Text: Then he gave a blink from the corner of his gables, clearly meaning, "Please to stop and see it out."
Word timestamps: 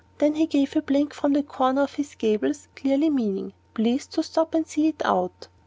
Then 0.17 0.33
he 0.33 0.47
gave 0.47 0.75
a 0.75 0.81
blink 0.81 1.13
from 1.13 1.33
the 1.33 1.43
corner 1.43 1.83
of 1.83 1.93
his 1.93 2.15
gables, 2.15 2.67
clearly 2.75 3.11
meaning, 3.11 3.53
"Please 3.75 4.07
to 4.07 4.23
stop 4.23 4.55
and 4.55 4.65
see 4.65 4.87
it 4.87 5.03
out." 5.05 5.47